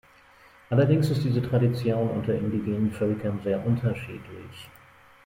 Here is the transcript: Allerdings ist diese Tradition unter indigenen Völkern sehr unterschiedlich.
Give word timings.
Allerdings 0.71 1.11
ist 1.11 1.23
diese 1.23 1.43
Tradition 1.43 2.09
unter 2.09 2.33
indigenen 2.33 2.91
Völkern 2.91 3.39
sehr 3.43 3.63
unterschiedlich. 3.63 4.67